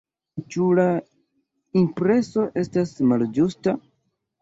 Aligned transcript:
Ĉu 0.55 0.69
la 0.79 0.85
impreso 1.83 2.49
estas 2.65 2.99
malĝusta? 3.15 3.81